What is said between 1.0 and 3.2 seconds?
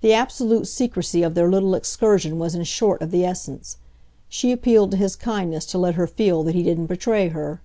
of their little excursion was in short of